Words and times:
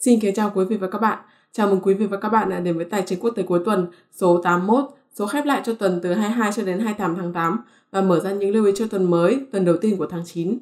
Xin 0.00 0.20
kính 0.20 0.34
chào 0.34 0.52
quý 0.54 0.64
vị 0.64 0.76
và 0.76 0.88
các 0.88 0.98
bạn. 0.98 1.18
Chào 1.52 1.68
mừng 1.68 1.80
quý 1.82 1.94
vị 1.94 2.06
và 2.06 2.16
các 2.16 2.28
bạn 2.28 2.50
đã 2.50 2.60
đến 2.60 2.76
với 2.76 2.84
Tài 2.84 3.02
chính 3.06 3.20
quốc 3.20 3.30
tế 3.30 3.42
cuối 3.42 3.62
tuần 3.64 3.86
số 4.12 4.42
81, 4.42 4.84
số 5.14 5.26
khép 5.26 5.44
lại 5.44 5.62
cho 5.64 5.74
tuần 5.74 6.00
từ 6.02 6.12
22 6.12 6.52
cho 6.52 6.62
đến 6.62 6.78
28 6.78 7.16
tháng 7.16 7.32
8 7.32 7.64
và 7.90 8.00
mở 8.00 8.20
ra 8.20 8.32
những 8.32 8.50
lưu 8.50 8.64
ý 8.64 8.72
cho 8.76 8.86
tuần 8.86 9.10
mới, 9.10 9.46
tuần 9.52 9.64
đầu 9.64 9.76
tiên 9.80 9.96
của 9.96 10.06
tháng 10.06 10.22
9. 10.26 10.58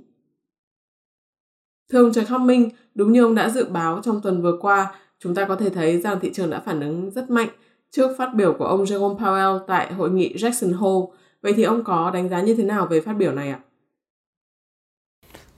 Thưa 1.93 2.03
ông 2.03 2.13
Trần 2.13 2.25
Khắc 2.25 2.41
Minh, 2.41 2.71
đúng 2.95 3.13
như 3.13 3.25
ông 3.25 3.35
đã 3.35 3.51
dự 3.51 3.65
báo 3.65 4.01
trong 4.05 4.21
tuần 4.21 4.43
vừa 4.43 4.59
qua, 4.61 4.95
chúng 5.19 5.35
ta 5.35 5.45
có 5.45 5.57
thể 5.57 5.71
thấy 5.71 6.01
rằng 6.01 6.21
thị 6.21 6.31
trường 6.35 6.51
đã 6.51 6.61
phản 6.61 6.81
ứng 6.81 7.11
rất 7.11 7.31
mạnh 7.31 7.49
trước 7.91 8.17
phát 8.19 8.35
biểu 8.35 8.53
của 8.59 8.67
ông 8.67 8.85
Jerome 8.85 9.19
Powell 9.19 9.59
tại 9.67 9.93
hội 9.93 10.11
nghị 10.11 10.35
Jackson 10.35 10.77
Hole. 10.77 11.17
Vậy 11.43 11.53
thì 11.57 11.63
ông 11.63 11.85
có 11.85 12.11
đánh 12.15 12.29
giá 12.29 12.41
như 12.41 12.55
thế 12.55 12.63
nào 12.63 12.87
về 12.87 13.01
phát 13.01 13.13
biểu 13.13 13.33
này 13.33 13.51
ạ? 13.51 13.61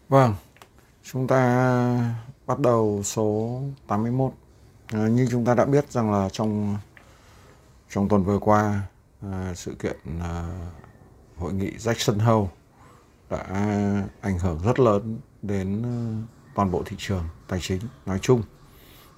Vâng, 0.09 0.35
chúng 1.03 1.27
ta 1.27 2.30
bắt 2.47 2.59
đầu 2.59 3.01
số 3.05 3.61
81. 3.87 4.33
À, 4.87 4.99
ờ, 4.99 5.09
như 5.09 5.29
chúng 5.31 5.45
ta 5.45 5.55
đã 5.55 5.65
biết 5.65 5.93
rằng 5.93 6.13
là 6.13 6.29
trong 6.33 6.77
trong 7.89 8.09
tuần 8.09 8.25
vừa 8.25 8.39
qua 8.39 8.83
à, 9.23 9.55
sự 9.55 9.75
kiện 9.75 9.97
à, 10.21 10.61
hội 11.37 11.53
nghị 11.53 11.71
Jackson 11.71 12.19
Hole 12.19 12.49
đã 13.31 13.45
ảnh 14.21 14.39
hưởng 14.39 14.61
rất 14.65 14.81
lớn 14.81 15.19
đến 15.43 15.83
toàn 16.55 16.71
bộ 16.71 16.83
thị 16.87 16.97
trường 16.99 17.25
tài 17.49 17.61
chính 17.63 17.81
nói 18.07 18.19
chung 18.23 18.43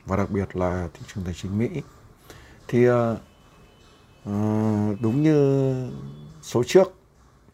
và 0.07 0.17
đặc 0.17 0.31
biệt 0.31 0.57
là 0.57 0.89
thị 0.95 1.01
trường 1.15 1.25
tài 1.25 1.35
chính 1.35 1.59
Mỹ. 1.59 1.69
Thì 2.69 2.87
à, 2.89 3.17
đúng 5.01 5.23
như 5.23 5.75
số 6.43 6.63
trước 6.67 6.93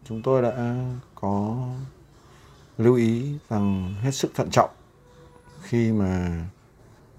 chúng 0.04 0.22
tôi 0.22 0.42
đã 0.42 0.84
có 1.14 1.56
lưu 2.78 2.94
ý 2.94 3.38
rằng 3.48 3.94
hết 4.02 4.10
sức 4.10 4.30
thận 4.34 4.48
trọng 4.50 4.70
khi 5.62 5.92
mà 5.92 6.42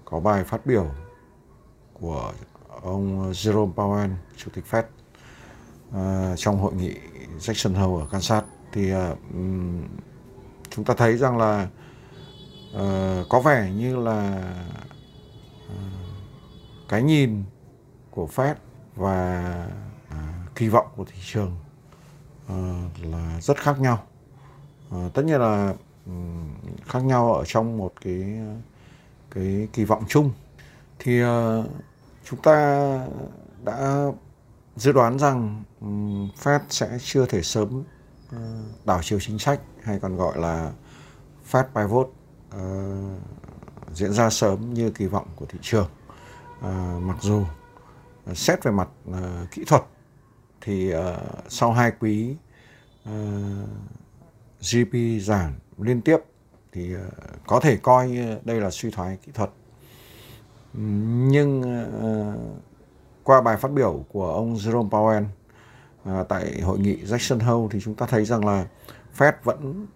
có 0.04 0.20
bài 0.20 0.44
phát 0.44 0.66
biểu 0.66 0.86
của 1.92 2.32
ông 2.82 3.32
Jerome 3.32 3.74
Powell, 3.74 4.10
Chủ 4.36 4.50
tịch 4.54 4.64
Fed 4.70 4.82
uh, 5.90 6.38
trong 6.38 6.58
hội 6.58 6.74
nghị 6.74 6.94
Jackson 7.38 7.74
Hole 7.74 8.04
ở 8.04 8.08
Kansas 8.10 8.44
thì 8.72 8.94
uh, 8.94 9.18
chúng 10.70 10.84
ta 10.84 10.94
thấy 10.94 11.16
rằng 11.16 11.38
là 11.38 11.68
uh, 12.74 13.26
có 13.28 13.40
vẻ 13.40 13.70
như 13.70 13.96
là 13.96 14.52
uh, 15.66 15.72
cái 16.88 17.02
nhìn 17.02 17.44
của 18.10 18.28
Fed 18.34 18.54
và 18.96 19.66
uh, 20.08 20.54
kỳ 20.54 20.68
vọng 20.68 20.86
của 20.96 21.04
thị 21.04 21.18
trường 21.32 21.56
uh, 22.46 22.52
là 23.02 23.40
rất 23.40 23.56
khác 23.56 23.80
nhau. 23.80 24.02
Uh, 24.96 25.14
tất 25.14 25.22
nhiên 25.24 25.40
là 25.40 25.74
khác 26.86 27.04
nhau 27.04 27.34
ở 27.34 27.44
trong 27.44 27.78
một 27.78 27.92
cái 28.00 28.40
cái 29.30 29.68
kỳ 29.72 29.84
vọng 29.84 30.04
chung 30.08 30.32
thì 30.98 31.24
uh, 31.24 31.28
chúng 32.24 32.42
ta 32.42 32.98
đã 33.64 34.06
dự 34.76 34.92
đoán 34.92 35.18
rằng 35.18 35.62
um, 35.80 36.30
Fed 36.42 36.60
sẽ 36.68 36.98
chưa 37.02 37.26
thể 37.26 37.42
sớm 37.42 37.82
uh, 38.36 38.36
đảo 38.84 39.00
chiều 39.02 39.20
chính 39.20 39.38
sách 39.38 39.60
hay 39.82 39.98
còn 39.98 40.16
gọi 40.16 40.38
là 40.38 40.72
Fed 41.50 41.64
pivot 41.74 42.06
uh, 42.56 42.60
diễn 43.92 44.12
ra 44.12 44.30
sớm 44.30 44.74
như 44.74 44.90
kỳ 44.90 45.06
vọng 45.06 45.26
của 45.36 45.46
thị 45.46 45.58
trường. 45.62 45.88
Uh, 46.58 47.02
mặc 47.02 47.16
dù 47.20 47.44
uh, 48.30 48.36
xét 48.36 48.64
về 48.64 48.70
mặt 48.70 48.88
uh, 49.10 49.50
kỹ 49.50 49.64
thuật 49.64 49.82
thì 50.60 50.94
uh, 50.94 51.02
sau 51.48 51.72
hai 51.72 51.92
quý 52.00 52.36
uh, 53.08 53.12
GDP 54.60 55.22
giảm 55.22 55.52
liên 55.82 56.00
tiếp 56.00 56.18
thì 56.72 56.94
ờ, 56.94 57.10
có 57.46 57.60
thể 57.60 57.76
coi 57.76 58.16
ờ, 58.16 58.40
đây 58.44 58.60
là 58.60 58.70
suy 58.70 58.90
thoái 58.90 59.18
kỹ 59.26 59.32
thuật. 59.34 59.50
Nhưng 61.28 61.62
ờ, 62.02 62.36
qua 63.24 63.40
bài 63.40 63.56
phát 63.56 63.72
biểu 63.72 64.04
của 64.12 64.32
ông 64.32 64.54
Jerome 64.54 64.88
Powell 64.88 65.24
tại 66.28 66.60
hội 66.60 66.78
nghị 66.78 66.96
Jackson 67.04 67.40
Hole 67.44 67.68
thì 67.70 67.80
chúng 67.80 67.94
ta 67.94 68.06
thấy 68.06 68.24
rằng 68.24 68.44
là 68.44 68.66
Fed 69.16 69.32
vẫn 69.44 69.86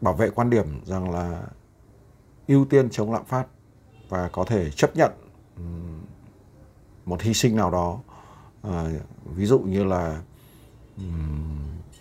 bảo 0.00 0.14
vệ 0.14 0.30
quan 0.30 0.50
điểm 0.50 0.80
rằng 0.84 1.10
là 1.10 1.42
ưu 2.46 2.64
tiên 2.64 2.90
chống 2.90 3.12
lạm 3.12 3.24
phát 3.24 3.46
và 4.08 4.28
có 4.28 4.44
thể 4.44 4.70
chấp 4.70 4.96
nhận 4.96 5.12
một 7.04 7.22
hy 7.22 7.34
sinh 7.34 7.56
nào 7.56 7.70
đó. 7.70 8.00
Ví 9.24 9.46
dụ 9.46 9.58
như 9.58 9.84
là 9.84 10.22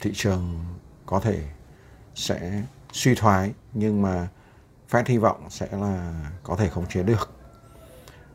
thị 0.01 0.11
trường 0.13 0.59
có 1.05 1.19
thể 1.19 1.43
sẽ 2.15 2.61
suy 2.91 3.15
thoái 3.15 3.53
nhưng 3.73 4.01
mà 4.01 4.27
Fed 4.91 5.03
hy 5.05 5.17
vọng 5.17 5.47
sẽ 5.49 5.67
là 5.71 6.25
có 6.43 6.55
thể 6.55 6.69
khống 6.69 6.87
chế 6.87 7.03
được. 7.03 7.31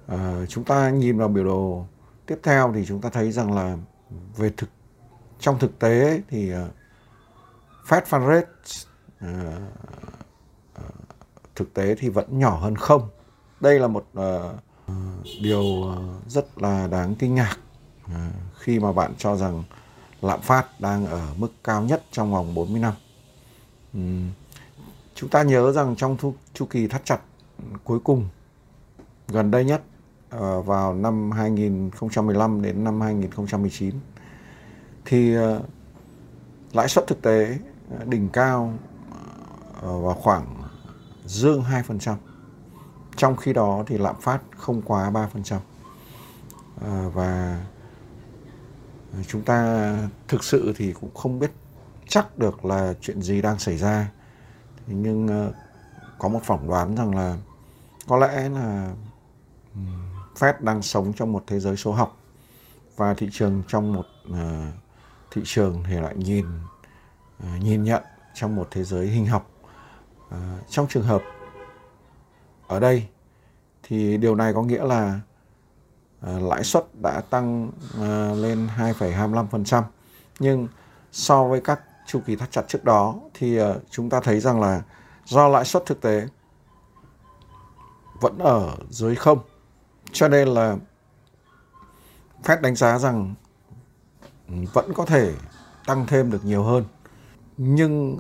À, 0.07 0.45
chúng 0.49 0.65
ta 0.65 0.91
nhìn 0.91 1.19
vào 1.19 1.29
biểu 1.29 1.45
đồ 1.45 1.87
tiếp 2.27 2.39
theo 2.43 2.73
thì 2.75 2.85
chúng 2.87 3.01
ta 3.01 3.09
thấy 3.09 3.33
rằng 3.33 3.53
là 3.53 3.77
về 4.37 4.51
thực 4.57 4.69
trong 5.41 5.59
thực 5.59 5.79
tế 5.79 6.23
thì 6.29 6.55
uh, 6.55 6.59
Fed 7.89 8.03
Fund 8.03 8.29
Rate 8.29 8.51
uh, 9.25 9.63
uh, 10.79 10.95
thực 11.55 11.75
tế 11.75 11.95
thì 11.95 12.09
vẫn 12.09 12.39
nhỏ 12.39 12.59
hơn 12.59 12.77
không. 12.77 13.09
Đây 13.61 13.79
là 13.79 13.87
một 13.87 14.07
uh, 14.19 14.95
điều 15.43 15.95
rất 16.27 16.63
là 16.63 16.87
đáng 16.87 17.15
kinh 17.15 17.35
ngạc 17.35 17.57
uh, 18.05 18.13
khi 18.59 18.79
mà 18.79 18.93
bạn 18.93 19.15
cho 19.19 19.37
rằng 19.37 19.63
lạm 20.21 20.41
phát 20.41 20.81
đang 20.81 21.07
ở 21.07 21.27
mức 21.37 21.53
cao 21.65 21.83
nhất 21.83 22.03
trong 22.13 22.33
vòng 22.33 22.55
40 22.55 22.81
năm. 22.81 22.93
Ừ. 23.95 24.01
Chúng 25.15 25.31
ta 25.31 25.43
nhớ 25.43 25.73
rằng 25.73 25.97
trong 25.97 26.17
chu, 26.17 26.35
chu 26.55 26.67
kỳ 26.67 26.87
thắt 26.87 27.05
chặt 27.05 27.21
cuối 27.85 27.99
cùng 28.05 28.29
gần 29.29 29.51
đây 29.51 29.65
nhất 29.65 29.83
ờ, 30.31 30.63
vào 30.63 30.95
năm 30.95 31.31
2015 31.31 32.63
đến 32.63 32.85
năm 32.85 33.01
2019 33.01 33.95
thì 35.05 35.35
ờ, 35.35 35.63
lãi 36.73 36.89
suất 36.89 37.07
thực 37.07 37.23
tế 37.23 37.59
ờ, 37.91 38.05
đỉnh 38.05 38.29
cao 38.29 38.73
vào 39.83 40.15
khoảng 40.15 40.47
dương 41.27 41.65
2%. 41.89 42.15
Trong 43.17 43.37
khi 43.37 43.53
đó 43.53 43.85
thì 43.87 43.99
lạm 43.99 44.21
phát 44.21 44.41
không 44.57 44.83
quá 44.83 45.11
3%. 45.11 45.59
Và 47.11 47.61
chúng 49.29 49.43
ta 49.43 49.93
thực 50.29 50.45
sự 50.45 50.73
thì 50.77 50.93
cũng 50.93 51.15
không 51.15 51.39
biết 51.39 51.51
chắc 52.09 52.39
được 52.39 52.65
là 52.65 52.95
chuyện 53.01 53.23
gì 53.23 53.43
đang 53.43 53.59
xảy 53.59 53.79
ra. 53.79 54.11
Nhưng 54.87 55.27
uh, 55.27 55.55
có 56.19 56.29
một 56.29 56.41
phỏng 56.45 56.69
đoán 56.69 56.95
rằng 56.97 57.15
là 57.15 57.37
có 58.09 58.17
lẽ 58.17 58.49
là 58.49 58.95
Fed 60.39 60.55
đang 60.61 60.83
sống 60.83 61.13
trong 61.13 61.33
một 61.33 61.45
thế 61.47 61.61
giới 61.61 61.77
số 61.77 61.93
học. 61.93 62.17
Và 62.97 63.15
thị 63.15 63.29
trường 63.33 63.63
trong 63.69 63.93
một 63.93 64.07
uh, 64.31 64.37
thị 65.31 65.43
trường 65.45 65.83
thì 65.87 65.95
lại 65.95 66.17
nhìn 66.17 66.47
uh, 67.43 67.63
nhìn 67.63 67.85
nhận 67.85 68.03
trong 68.35 68.57
một 68.57 68.69
thế 68.71 68.85
giới 68.85 69.07
hình 69.07 69.27
học. 69.27 69.51
Uh, 70.29 70.35
trong 70.69 70.87
trường 70.89 71.05
hợp 71.05 71.23
ở 72.67 72.81
đây 72.81 73.07
thì 73.83 74.17
điều 74.17 74.35
này 74.35 74.53
có 74.55 74.63
nghĩa 74.63 74.85
là 74.85 75.21
uh, 76.27 76.43
lãi 76.43 76.65
suất 76.65 76.85
đã 77.03 77.21
tăng 77.31 77.69
uh, 77.69 78.39
lên 78.39 78.69
2,25% 78.79 79.83
nhưng 80.39 80.69
so 81.13 81.45
với 81.45 81.61
các 81.61 81.81
chu 82.13 82.21
kỳ 82.27 82.37
thắt 82.37 82.51
chặt 82.53 82.63
trước 82.69 82.85
đó 82.85 83.15
thì 83.35 83.57
ờ, 83.57 83.81
chúng 83.91 84.11
ta 84.11 84.21
thấy 84.21 84.41
rằng 84.41 84.61
là 84.61 84.83
do 85.25 85.49
lãi 85.49 85.65
suất 85.65 85.87
thực 85.87 86.01
tế 86.01 86.27
vẫn 88.21 88.39
ở 88.39 88.77
dưới 88.91 89.15
không 89.15 89.39
cho 90.13 90.29
nên 90.29 90.49
là 90.49 90.77
Fed 92.43 92.61
đánh 92.61 92.77
giá 92.77 92.99
rằng 92.99 93.35
vẫn 94.73 94.93
có 94.95 95.05
thể 95.05 95.35
tăng 95.87 96.07
thêm 96.07 96.31
được 96.31 96.45
nhiều 96.45 96.63
hơn. 96.63 96.85
Nhưng 97.57 98.13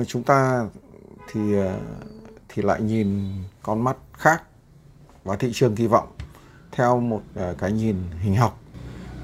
uh, 0.00 0.08
chúng 0.08 0.22
ta 0.22 0.66
thì 1.32 1.60
uh, 1.60 1.66
thì 2.48 2.62
lại 2.62 2.80
nhìn 2.82 3.32
con 3.62 3.84
mắt 3.84 3.96
khác 4.12 4.42
và 5.24 5.36
thị 5.36 5.50
trường 5.54 5.74
kỳ 5.74 5.86
vọng 5.86 6.08
theo 6.72 7.00
một 7.00 7.22
uh, 7.50 7.58
cái 7.58 7.72
nhìn 7.72 7.96
hình 8.20 8.36
học. 8.36 8.60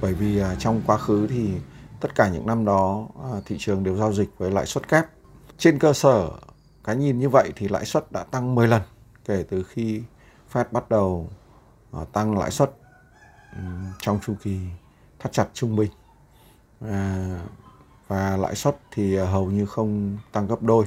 Bởi 0.00 0.14
vì 0.14 0.42
uh, 0.42 0.46
trong 0.58 0.82
quá 0.86 0.98
khứ 0.98 1.26
thì 1.26 1.50
tất 2.04 2.14
cả 2.14 2.28
những 2.28 2.46
năm 2.46 2.64
đó 2.64 3.08
à, 3.22 3.40
thị 3.46 3.56
trường 3.58 3.84
đều 3.84 3.96
giao 3.96 4.12
dịch 4.12 4.28
với 4.38 4.50
lãi 4.50 4.66
suất 4.66 4.88
kép. 4.88 5.04
Trên 5.58 5.78
cơ 5.78 5.92
sở 5.92 6.30
cái 6.84 6.96
nhìn 6.96 7.18
như 7.18 7.28
vậy 7.28 7.52
thì 7.56 7.68
lãi 7.68 7.84
suất 7.84 8.12
đã 8.12 8.24
tăng 8.24 8.54
10 8.54 8.68
lần 8.68 8.82
kể 9.24 9.44
từ 9.48 9.62
khi 9.62 10.02
Fed 10.52 10.64
bắt 10.70 10.88
đầu 10.88 11.28
à, 11.92 12.00
tăng 12.12 12.38
lãi 12.38 12.50
suất 12.50 12.70
trong 14.00 14.18
chu 14.26 14.34
kỳ 14.42 14.58
thắt 15.18 15.32
chặt 15.32 15.46
trung 15.54 15.76
bình. 15.76 15.90
À, 16.80 17.40
và 18.08 18.36
lãi 18.36 18.54
suất 18.54 18.76
thì 18.90 19.16
hầu 19.16 19.50
như 19.50 19.66
không 19.66 20.18
tăng 20.32 20.46
gấp 20.46 20.62
đôi. 20.62 20.86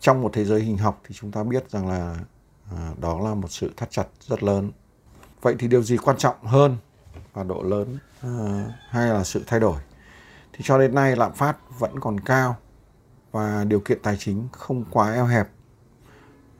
Trong 0.00 0.22
một 0.22 0.30
thế 0.32 0.44
giới 0.44 0.60
hình 0.60 0.78
học 0.78 1.00
thì 1.04 1.14
chúng 1.18 1.32
ta 1.32 1.42
biết 1.42 1.70
rằng 1.70 1.88
là 1.88 2.16
à, 2.70 2.92
đó 3.00 3.20
là 3.20 3.34
một 3.34 3.48
sự 3.50 3.70
thắt 3.76 3.90
chặt 3.90 4.06
rất 4.20 4.42
lớn. 4.42 4.70
Vậy 5.42 5.56
thì 5.58 5.68
điều 5.68 5.82
gì 5.82 5.96
quan 5.96 6.16
trọng 6.16 6.44
hơn 6.44 6.76
và 7.32 7.44
độ 7.44 7.62
lớn 7.62 7.98
hay 8.88 9.08
là 9.08 9.24
sự 9.24 9.44
thay 9.46 9.60
đổi 9.60 9.80
thì 10.52 10.64
cho 10.64 10.78
đến 10.78 10.94
nay 10.94 11.16
lạm 11.16 11.32
phát 11.32 11.56
vẫn 11.78 12.00
còn 12.00 12.20
cao 12.20 12.56
và 13.30 13.64
điều 13.64 13.80
kiện 13.80 14.02
tài 14.02 14.16
chính 14.16 14.48
không 14.52 14.84
quá 14.90 15.12
eo 15.12 15.26
hẹp. 15.26 15.48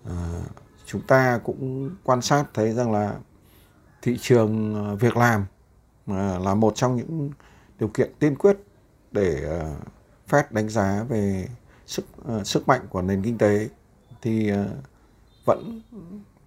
À, 0.04 0.40
chúng 0.86 1.00
ta 1.06 1.40
cũng 1.44 1.90
quan 2.04 2.22
sát 2.22 2.44
thấy 2.54 2.72
rằng 2.72 2.92
là 2.92 3.14
thị 4.02 4.16
trường 4.20 4.74
à, 4.86 4.94
việc 4.94 5.16
làm 5.16 5.46
à, 6.06 6.38
là 6.38 6.54
một 6.54 6.72
trong 6.76 6.96
những 6.96 7.30
điều 7.78 7.88
kiện 7.88 8.12
tiên 8.18 8.36
quyết 8.36 8.56
để 9.10 9.58
à, 9.60 9.76
Fed 10.28 10.42
đánh 10.50 10.68
giá 10.68 11.04
về 11.08 11.48
sức 11.86 12.04
sức 12.44 12.68
mạnh 12.68 12.86
của 12.90 13.02
nền 13.02 13.22
kinh 13.22 13.38
tế 13.38 13.68
thì 14.22 14.52
vẫn 15.44 15.82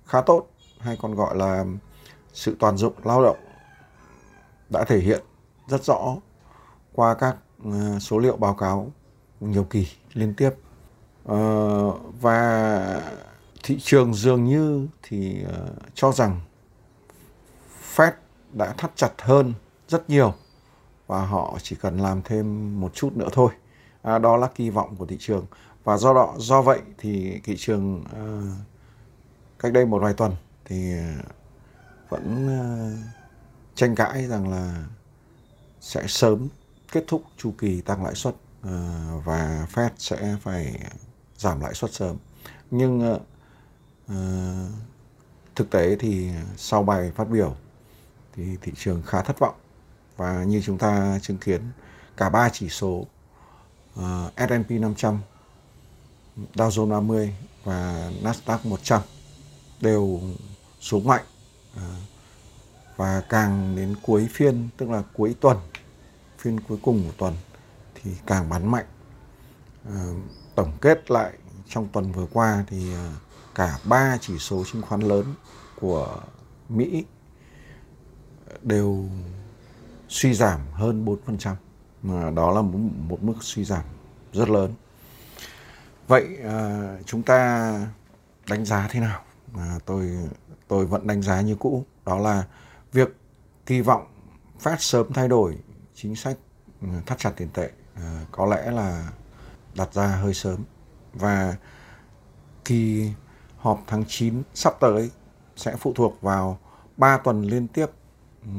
khá 0.05 0.21
tốt 0.21 0.47
hay 0.79 0.97
còn 1.01 1.15
gọi 1.15 1.37
là 1.37 1.65
sự 2.33 2.55
toàn 2.59 2.77
dụng 2.77 2.93
lao 3.03 3.23
động 3.23 3.37
đã 4.69 4.85
thể 4.85 4.99
hiện 4.99 5.23
rất 5.67 5.83
rõ 5.83 6.15
qua 6.93 7.13
các 7.13 7.37
ờ, 7.63 7.99
số 7.99 8.19
liệu 8.19 8.37
báo 8.37 8.53
cáo 8.53 8.91
nhiều 9.39 9.63
kỳ 9.63 9.87
liên 10.13 10.33
tiếp. 10.33 10.51
Ờ, 11.25 11.91
và 12.21 13.01
thị 13.63 13.79
trường 13.79 14.13
dường 14.13 14.43
như 14.43 14.87
thì 15.03 15.43
ờ, 15.43 15.67
cho 15.93 16.11
rằng 16.11 16.39
Fed 17.95 18.11
đã 18.51 18.73
thắt 18.77 18.91
chặt 18.95 19.21
hơn 19.21 19.53
rất 19.87 20.09
nhiều 20.09 20.33
và 21.07 21.25
họ 21.25 21.57
chỉ 21.63 21.75
cần 21.75 21.97
làm 21.97 22.21
thêm 22.21 22.79
một 22.81 22.93
chút 22.93 23.17
nữa 23.17 23.29
thôi. 23.31 23.51
À, 24.01 24.19
đó 24.19 24.37
là 24.37 24.47
kỳ 24.55 24.69
vọng 24.69 24.95
của 24.95 25.05
thị 25.05 25.17
trường. 25.19 25.45
Và 25.83 25.97
do 25.97 26.13
đó 26.13 26.33
do 26.37 26.61
vậy 26.61 26.79
thì 26.97 27.39
thị 27.43 27.55
trường 27.57 28.03
à, 28.13 28.23
cách 29.59 29.73
đây 29.73 29.85
một 29.85 29.99
vài 29.99 30.13
tuần 30.13 30.35
thì 30.65 30.93
vẫn 32.09 32.47
à, 32.47 32.61
tranh 33.75 33.95
cãi 33.95 34.27
rằng 34.27 34.51
là 34.51 34.85
sẽ 35.81 36.07
sớm 36.07 36.47
kết 36.93 37.03
thúc 37.07 37.23
chu 37.37 37.53
kỳ 37.57 37.81
tăng 37.81 38.03
lãi 38.03 38.15
suất 38.15 38.35
ờ, 38.61 38.71
và 39.25 39.67
Fed 39.73 39.89
sẽ 39.97 40.37
phải 40.41 40.79
giảm 41.37 41.59
lãi 41.59 41.73
suất 41.73 41.93
sớm. 41.93 42.17
Nhưng 42.71 43.01
ờ, 43.01 43.19
ờ, 44.07 44.15
thực 45.55 45.69
tế 45.69 45.95
thì 45.95 46.29
sau 46.57 46.83
bài 46.83 47.11
phát 47.15 47.29
biểu 47.29 47.55
thì 48.35 48.57
thị 48.61 48.71
trường 48.75 49.01
khá 49.01 49.21
thất 49.21 49.39
vọng. 49.39 49.55
Và 50.17 50.43
như 50.43 50.61
chúng 50.65 50.77
ta 50.77 51.19
chứng 51.21 51.37
kiến 51.37 51.61
cả 52.17 52.29
ba 52.29 52.49
chỉ 52.49 52.69
số 52.69 53.05
uh, 53.99 54.33
S&P 54.37 54.71
500, 54.71 55.19
Dow 56.53 56.69
Jones 56.69 56.89
30 56.89 57.35
và 57.63 58.11
Nasdaq 58.23 58.57
100 58.63 59.01
đều 59.81 60.21
xuống 60.79 61.07
mạnh 61.07 61.23
uh, 61.75 61.81
và 62.95 63.21
càng 63.29 63.75
đến 63.75 63.95
cuối 64.01 64.27
phiên 64.31 64.69
tức 64.77 64.89
là 64.89 65.03
cuối 65.13 65.35
tuần 65.41 65.57
phiên 66.43 66.59
cuối 66.59 66.77
cùng 66.81 67.03
của 67.07 67.13
tuần 67.17 67.33
thì 67.95 68.11
càng 68.27 68.49
bán 68.49 68.71
mạnh 68.71 68.85
à, 69.85 69.95
tổng 70.55 70.71
kết 70.81 71.11
lại 71.11 71.33
trong 71.67 71.87
tuần 71.87 72.11
vừa 72.11 72.27
qua 72.33 72.63
thì 72.67 72.93
ờ, 72.93 73.09
cả 73.55 73.79
ba 73.83 74.17
chỉ 74.21 74.39
số 74.39 74.63
chứng 74.71 74.81
khoán 74.81 75.01
lớn 75.01 75.33
của 75.81 76.21
Mỹ 76.69 77.05
đều 78.61 79.05
suy 80.09 80.33
giảm 80.33 80.59
hơn 80.73 81.05
4%. 81.05 81.55
Mà 82.01 82.29
đó 82.29 82.51
là 82.51 82.61
một 82.61 83.23
mức 83.23 83.33
suy 83.41 83.63
giảm 83.63 83.83
rất 84.33 84.49
lớn. 84.49 84.73
Vậy 86.07 86.37
à, 86.43 86.87
chúng 87.05 87.23
ta 87.23 87.71
đánh 88.49 88.65
giá 88.65 88.87
thế 88.91 88.99
nào? 88.99 89.21
À, 89.57 89.79
tôi 89.85 90.17
tôi 90.67 90.85
vẫn 90.85 91.07
đánh 91.07 91.21
giá 91.21 91.41
như 91.41 91.55
cũ, 91.55 91.85
đó 92.05 92.17
là 92.17 92.43
việc 92.91 93.15
kỳ 93.65 93.81
vọng 93.81 94.07
Fed 94.63 94.77
sớm 94.77 95.13
thay 95.13 95.27
đổi 95.27 95.57
chính 95.95 96.15
sách 96.15 96.37
ừ, 96.81 96.87
thắt 97.05 97.17
chặt 97.17 97.33
tiền 97.37 97.49
tệ 97.53 97.69
ờ, 97.95 98.25
có 98.31 98.45
lẽ 98.45 98.71
là 98.71 99.11
đặt 99.75 99.93
ra 99.93 100.07
hơi 100.07 100.33
sớm. 100.33 100.63
Và 101.13 101.55
kỳ 102.65 103.11
họp 103.57 103.83
tháng 103.87 104.03
9 104.07 104.43
sắp 104.53 104.73
tới 104.79 105.11
sẽ 105.55 105.75
phụ 105.75 105.93
thuộc 105.95 106.21
vào 106.21 106.59
3 106.97 107.17
tuần 107.17 107.41
liên 107.41 107.67
tiếp 107.67 107.85
ừ, 108.41 108.49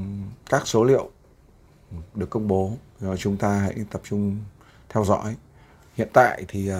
các 0.50 0.66
số 0.66 0.84
liệu 0.84 1.10
được 2.14 2.30
công 2.30 2.48
bố. 2.48 2.72
Rồi 3.00 3.16
chúng 3.16 3.36
ta 3.36 3.58
hãy 3.58 3.84
tập 3.90 4.00
trung 4.04 4.40
theo 4.88 5.04
dõi. 5.04 5.36
Hiện 5.94 6.08
tại 6.12 6.44
thì 6.48 6.72
uh, 6.72 6.76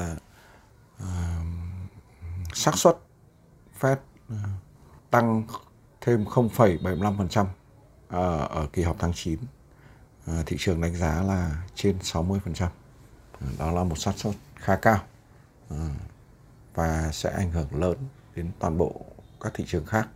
uh, 1.02 1.06
xác 2.54 2.78
suất 2.78 2.96
Fed 3.80 3.96
uh, 4.32 4.38
tăng 5.10 5.42
thêm 6.00 6.24
0,75% 6.24 7.46
ở, 8.08 8.46
ở 8.46 8.66
kỳ 8.72 8.82
họp 8.82 8.96
tháng 8.98 9.12
9 9.14 9.38
Ờ, 10.26 10.42
thị 10.46 10.56
trường 10.60 10.80
đánh 10.80 10.96
giá 10.96 11.22
là 11.22 11.64
trên 11.74 11.96
60%. 12.02 12.68
Ờ, 13.40 13.46
đó 13.58 13.72
là 13.72 13.84
một 13.84 13.98
xác 13.98 14.12
suất 14.16 14.34
khá 14.54 14.76
cao 14.76 14.98
ờ, 15.68 15.76
và 16.74 17.10
sẽ 17.12 17.30
ảnh 17.30 17.50
hưởng 17.50 17.80
lớn 17.80 17.96
đến 18.36 18.46
toàn 18.58 18.78
bộ 18.78 19.00
các 19.40 19.54
thị 19.54 19.64
trường 19.66 19.84
khác. 19.84 20.08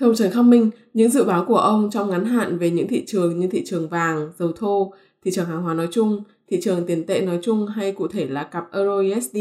Thưa 0.00 0.06
ông 0.06 0.16
Trần 0.16 0.32
Khắc 0.32 0.44
Minh, 0.44 0.70
những 0.94 1.10
dự 1.10 1.24
báo 1.24 1.44
của 1.48 1.56
ông 1.56 1.90
trong 1.90 2.10
ngắn 2.10 2.24
hạn 2.24 2.58
về 2.58 2.70
những 2.70 2.88
thị 2.88 3.04
trường 3.06 3.40
như 3.40 3.48
thị 3.48 3.62
trường 3.66 3.88
vàng, 3.88 4.32
dầu 4.38 4.52
thô, 4.56 4.92
thị 5.24 5.30
trường 5.34 5.46
hàng 5.46 5.62
hóa 5.62 5.74
nói 5.74 5.88
chung, 5.92 6.22
thị 6.48 6.60
trường 6.62 6.86
tiền 6.86 7.06
tệ 7.06 7.20
nói 7.20 7.38
chung 7.42 7.66
hay 7.66 7.92
cụ 7.92 8.08
thể 8.08 8.26
là 8.26 8.42
cặp 8.42 8.72
Euro 8.72 9.02
USD, 9.16 9.36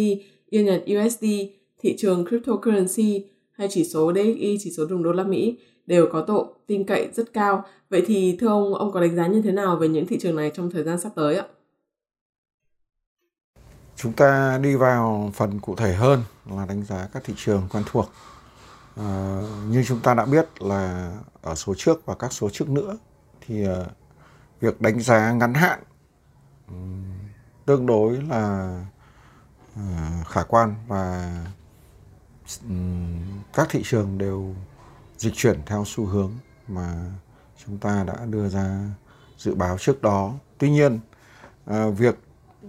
Yên 0.50 0.66
Nhật 0.66 0.84
USD, 0.84 1.26
thị 1.82 1.96
trường 1.98 2.26
cryptocurrency 2.26 3.26
hay 3.52 3.68
chỉ 3.72 3.84
số 3.84 4.14
DXY, 4.14 4.58
chỉ 4.60 4.72
số 4.72 4.86
đồng 4.86 5.04
đô 5.04 5.12
la 5.12 5.24
Mỹ 5.24 5.58
đều 5.86 6.08
có 6.12 6.26
độ 6.28 6.54
tin 6.68 6.84
cậy 6.84 7.10
rất 7.14 7.34
cao. 7.34 7.66
Vậy 7.90 8.04
thì 8.08 8.38
thưa 8.42 8.48
ông, 8.48 8.74
ông 8.74 8.92
có 8.92 9.02
đánh 9.02 9.16
giá 9.16 9.28
như 9.28 9.42
thế 9.42 9.52
nào 9.52 9.76
về 9.76 9.88
những 9.88 10.08
thị 10.08 10.18
trường 10.22 10.36
này 10.36 10.52
trong 10.54 10.72
thời 10.72 10.84
gian 10.84 11.00
sắp 11.00 11.12
tới 11.16 11.38
ạ? 11.38 11.46
Chúng 13.96 14.14
ta 14.14 14.60
đi 14.64 14.76
vào 14.76 15.32
phần 15.34 15.60
cụ 15.60 15.76
thể 15.76 15.94
hơn 15.94 16.24
là 16.46 16.66
đánh 16.66 16.84
giá 16.84 17.08
các 17.14 17.24
thị 17.24 17.34
trường 17.38 17.68
quen 17.72 17.84
thuộc. 17.88 18.10
À, 18.96 19.42
như 19.70 19.84
chúng 19.88 20.00
ta 20.00 20.14
đã 20.14 20.26
biết 20.26 20.62
là 20.62 21.14
ở 21.42 21.56
số 21.56 21.74
trước 21.78 22.06
và 22.06 22.16
các 22.16 22.34
số 22.34 22.50
trước 22.50 22.70
nữa 22.70 22.98
thì 23.42 23.64
ờ, 23.66 23.88
việc 24.60 24.82
đánh 24.82 25.00
giá 25.00 25.32
ngắn 25.32 25.54
hạn 25.54 25.80
tương 27.66 27.86
đối 27.86 28.22
là 28.22 28.86
ờ, 29.76 29.82
khả 30.28 30.44
quan 30.44 30.76
và 30.88 31.36
các 33.54 33.68
thị 33.70 33.82
trường 33.86 34.18
đều 34.18 34.56
dịch 35.24 35.34
chuyển 35.36 35.60
theo 35.66 35.84
xu 35.88 36.06
hướng 36.06 36.32
mà 36.68 37.12
chúng 37.66 37.78
ta 37.78 38.04
đã 38.04 38.26
đưa 38.26 38.50
ra 38.50 38.90
dự 39.38 39.56
báo 39.56 39.78
trước 39.78 40.02
đó. 40.02 40.34
Tuy 40.58 40.70
nhiên, 40.70 41.00
à, 41.66 41.88
việc 41.88 42.20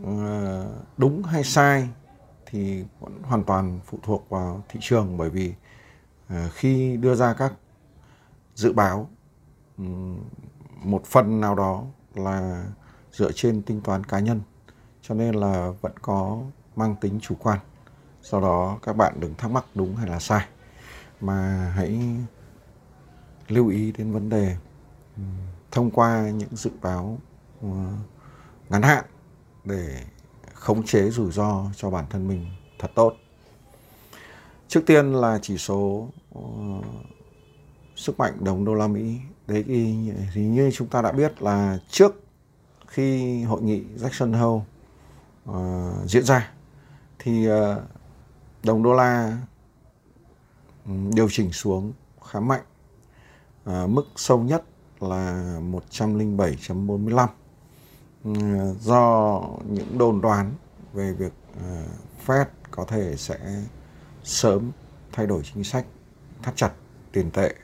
à, 0.04 0.64
đúng 0.96 1.22
hay 1.22 1.44
sai 1.44 1.88
thì 2.46 2.84
vẫn 3.00 3.22
hoàn 3.22 3.44
toàn 3.44 3.80
phụ 3.86 3.98
thuộc 4.02 4.30
vào 4.30 4.62
thị 4.68 4.80
trường 4.82 5.16
bởi 5.16 5.30
vì 5.30 5.54
à, 6.28 6.48
khi 6.54 6.96
đưa 6.96 7.14
ra 7.14 7.34
các 7.34 7.52
dự 8.54 8.72
báo 8.72 9.08
một 10.82 11.04
phần 11.06 11.40
nào 11.40 11.54
đó 11.54 11.84
là 12.14 12.66
dựa 13.12 13.32
trên 13.32 13.62
tính 13.62 13.80
toán 13.80 14.04
cá 14.04 14.18
nhân 14.18 14.40
cho 15.02 15.14
nên 15.14 15.34
là 15.34 15.70
vẫn 15.80 15.92
có 16.02 16.42
mang 16.76 16.96
tính 17.00 17.18
chủ 17.22 17.34
quan 17.38 17.58
do 18.22 18.40
đó 18.40 18.78
các 18.82 18.96
bạn 18.96 19.14
đừng 19.20 19.34
thắc 19.34 19.50
mắc 19.50 19.64
đúng 19.74 19.96
hay 19.96 20.08
là 20.08 20.18
sai 20.18 20.46
mà 21.20 21.70
hãy 21.76 22.16
lưu 23.48 23.68
ý 23.68 23.92
đến 23.92 24.12
vấn 24.12 24.28
đề 24.28 24.56
ừ, 25.16 25.22
thông 25.70 25.90
qua 25.90 26.30
những 26.30 26.56
dự 26.56 26.70
báo 26.82 27.18
ờ, 27.62 27.68
ngắn 28.68 28.82
hạn 28.82 29.04
để 29.64 30.04
khống 30.54 30.82
chế 30.82 31.10
rủi 31.10 31.32
ro 31.32 31.64
cho 31.76 31.90
bản 31.90 32.04
thân 32.10 32.28
mình 32.28 32.46
thật 32.78 32.90
tốt. 32.94 33.14
Trước 34.68 34.80
tiên 34.86 35.12
là 35.12 35.38
chỉ 35.42 35.58
số 35.58 36.08
uh, 36.38 36.84
sức 37.96 38.18
mạnh 38.18 38.44
đồng 38.44 38.64
đô 38.64 38.74
la 38.74 38.86
Mỹ 38.86 39.18
đấy 39.46 39.64
thì 40.34 40.42
như 40.44 40.70
chúng 40.74 40.88
ta 40.88 41.02
đã 41.02 41.12
biết 41.12 41.42
là 41.42 41.78
trước 41.88 42.24
khi 42.86 43.42
hội 43.42 43.62
nghị 43.62 43.82
Jackson 43.96 44.32
Hole 44.32 44.64
uh, 45.50 46.10
diễn 46.10 46.24
ra 46.24 46.52
thì 47.18 47.48
uh, 47.50 47.54
đồng 48.62 48.82
đô 48.82 48.92
la 48.92 49.38
ừ, 50.86 50.92
điều 51.14 51.28
chỉnh 51.30 51.52
xuống 51.52 51.92
khá 52.26 52.40
mạnh 52.40 52.62
à, 53.64 53.86
mức 53.86 54.06
sâu 54.16 54.38
nhất 54.38 54.64
là 55.00 55.58
107.45 55.72 57.28
ừ, 58.24 58.32
do 58.80 59.40
những 59.68 59.98
đồn 59.98 60.20
đoán 60.20 60.54
về 60.92 61.12
việc 61.12 61.32
à, 61.60 61.84
Fed 62.26 62.44
có 62.70 62.84
thể 62.88 63.16
sẽ 63.16 63.62
sớm 64.24 64.70
thay 65.12 65.26
đổi 65.26 65.42
chính 65.54 65.64
sách 65.64 65.86
thắt 66.42 66.56
chặt 66.56 66.72
tiền 67.12 67.30
tệ 67.30 67.54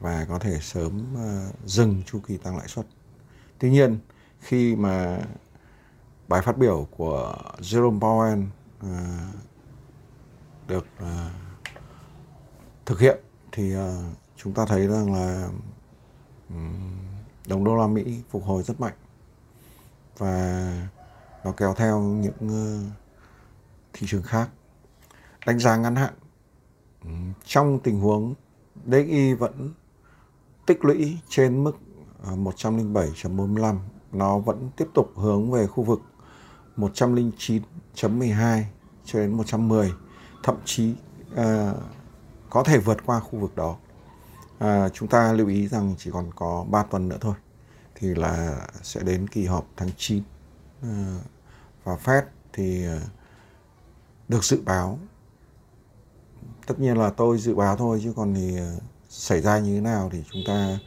và 0.00 0.26
có 0.28 0.38
thể 0.38 0.58
sớm 0.60 1.06
à, 1.16 1.48
dừng 1.66 2.02
chu 2.06 2.20
kỳ 2.26 2.36
tăng 2.36 2.56
lãi 2.56 2.68
suất. 2.68 2.86
Tuy 3.58 3.70
nhiên 3.70 3.98
khi 4.40 4.76
mà 4.76 5.18
bài 6.28 6.42
phát 6.42 6.58
biểu 6.58 6.88
của 6.96 7.36
Jerome 7.58 7.98
Powell 7.98 8.44
à, 8.80 9.28
được 10.68 10.86
à, 10.98 11.30
thực 12.86 13.00
hiện 13.00 13.18
thì 13.52 13.76
uh, 13.76 13.82
chúng 14.36 14.54
ta 14.54 14.66
thấy 14.66 14.86
rằng 14.86 15.14
là 15.14 15.48
đồng 17.46 17.64
đô 17.64 17.76
la 17.76 17.86
Mỹ 17.86 18.22
phục 18.30 18.44
hồi 18.44 18.62
rất 18.62 18.80
mạnh. 18.80 18.94
Và 20.18 20.88
nó 21.44 21.52
kéo 21.52 21.74
theo 21.74 22.00
những 22.00 22.48
ờ, 22.48 22.80
thị 23.92 24.06
trường 24.10 24.22
khác. 24.22 24.48
Đánh 25.46 25.58
giá 25.58 25.76
ngắn 25.76 25.96
hạn 25.96 26.14
trong 27.44 27.78
tình 27.78 28.00
huống 28.00 28.34
DXY 28.86 29.34
vẫn 29.34 29.70
tích 30.66 30.84
lũy 30.84 31.18
trên 31.28 31.64
mức 31.64 31.76
ờ, 32.24 32.32
107.45 32.32 33.78
nó 34.12 34.38
vẫn 34.38 34.70
tiếp 34.76 34.88
tục 34.94 35.12
hướng 35.16 35.50
về 35.50 35.66
khu 35.66 35.84
vực 35.84 36.00
109.12 36.76 38.62
cho 39.04 39.18
đến 39.18 39.32
110 39.32 39.92
thậm 40.42 40.56
chí 40.64 40.94
uh, 41.32 41.38
có 42.50 42.62
thể 42.62 42.78
vượt 42.78 43.06
qua 43.06 43.20
khu 43.20 43.38
vực 43.38 43.56
đó 43.56 43.76
à, 44.62 44.88
chúng 44.88 45.08
ta 45.08 45.32
lưu 45.32 45.48
ý 45.48 45.68
rằng 45.68 45.94
chỉ 45.98 46.10
còn 46.10 46.30
có 46.36 46.66
3 46.70 46.82
tuần 46.82 47.08
nữa 47.08 47.18
thôi 47.20 47.34
thì 47.94 48.14
là 48.14 48.66
sẽ 48.82 49.00
đến 49.02 49.28
kỳ 49.28 49.46
họp 49.46 49.66
tháng 49.76 49.90
9 49.96 50.22
à, 50.82 51.18
và 51.84 51.96
Fed 52.04 52.22
thì 52.52 52.86
à, 52.86 53.00
được 54.28 54.44
dự 54.44 54.62
báo. 54.64 54.98
Tất 56.66 56.80
nhiên 56.80 56.96
là 56.96 57.10
tôi 57.10 57.38
dự 57.38 57.54
báo 57.54 57.76
thôi 57.76 58.00
chứ 58.04 58.12
còn 58.16 58.34
thì 58.34 58.56
à, 58.58 58.72
xảy 59.08 59.40
ra 59.40 59.58
như 59.58 59.74
thế 59.74 59.80
nào 59.80 60.10
thì 60.12 60.24
chúng 60.32 60.42
ta 60.46 60.78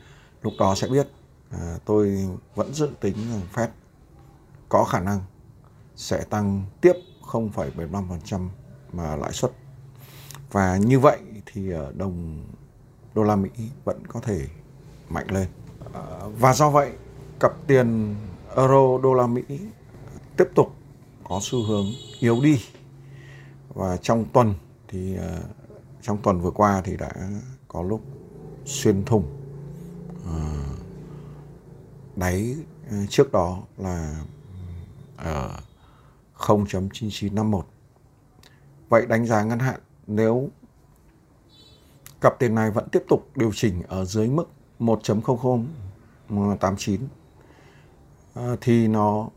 lúc 0.42 0.54
đó 0.60 0.76
sẽ 0.76 0.88
biết. 0.88 1.08
À, 1.50 1.78
tôi 1.86 2.30
vẫn 2.56 2.74
dự 2.74 2.90
tính 3.00 3.16
rằng 3.32 3.42
Fed 3.54 3.68
có 4.70 4.84
khả 4.84 5.00
năng 5.00 5.20
sẽ 5.96 6.24
tăng 6.24 6.66
tiếp 6.82 6.94
0,75% 7.22 8.50
mà 8.94 9.16
lãi 9.16 9.34
suất. 9.34 9.52
Và 10.52 10.78
như 10.78 11.00
vậy 11.00 11.20
thì 11.46 11.72
ở 11.72 11.92
đồng 11.96 12.46
đô 13.16 13.24
la 13.24 13.36
Mỹ 13.36 13.50
vẫn 13.84 14.08
có 14.08 14.20
thể 14.20 14.48
mạnh 15.10 15.28
lên. 15.32 15.48
Và 16.40 16.54
do 16.54 16.70
vậy, 16.70 16.92
cặp 17.40 17.52
tiền 17.68 18.16
euro 18.56 18.98
đô 19.04 19.14
la 19.14 19.28
Mỹ 19.28 19.44
tiếp 20.38 20.48
tục 20.56 20.76
có 21.24 21.40
xu 21.42 21.64
hướng 21.64 21.86
yếu 22.20 22.42
đi. 22.42 22.62
Và 23.74 23.98
trong 23.98 24.26
tuần 24.34 24.54
thì 24.88 25.16
ờ, 25.16 25.42
trong 26.02 26.18
tuần 26.18 26.42
vừa 26.42 26.52
qua 26.52 26.82
thì 26.86 26.98
đã 26.98 27.12
có 27.68 27.84
lúc 27.84 28.02
xuyên 28.66 29.06
thủng. 29.06 29.26
Ờ, 30.26 30.42
đáy 32.16 32.56
ờ, 32.90 32.98
trước 33.10 33.32
đó 33.32 33.60
là 33.78 34.24
ở 35.18 35.60
0.9951 36.38 37.62
vậy 38.90 39.06
đánh 39.06 39.26
giá 39.26 39.44
ngắn 39.44 39.60
hạn, 39.60 39.80
nếu 40.08 40.50
cặp 42.22 42.40
tiền 42.40 42.56
này 42.56 42.72
vẫn 42.72 42.90
tiếp 42.90 43.04
tục 43.08 43.30
điều 43.36 43.52
chỉnh 43.54 43.82
ở 43.88 44.06
dưới 44.06 44.28
mức 44.28 44.50
1.0089 44.80 46.98
ờ, 48.34 48.58
thì 48.62 48.88
nó 48.88 49.28